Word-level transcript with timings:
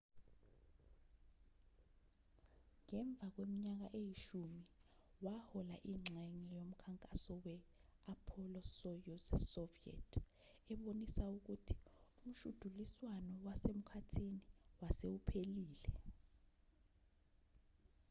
ngemva 2.83 3.25
kweminyaka 3.33 3.87
eyishumi 3.99 4.61
wahola 5.25 5.75
ingxenye 5.91 6.43
yomkhankaso 6.57 7.33
we-apollo-soyuz 7.43 9.25
soviet 9.53 10.11
ebonisa 10.73 11.23
ukuthi 11.37 11.75
umshudiliswano 12.23 13.33
wasemkhathini 13.45 14.41
wase 14.79 15.07
uphelile 15.17 15.89